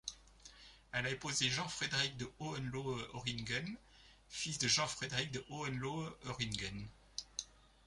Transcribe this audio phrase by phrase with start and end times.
[0.93, 3.75] Elle a épousé Jean-Frédéric de Hohenlohe-Öhringen,
[4.29, 6.87] fils de Jean-Frédéric de Hohenlohe-Öhringen.